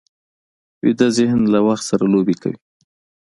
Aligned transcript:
ویده 0.83 1.07
ذهن 1.17 1.39
له 1.53 1.59
وخت 1.67 1.83
سره 1.89 2.03
لوبې 2.13 2.35
کوي 2.41 2.59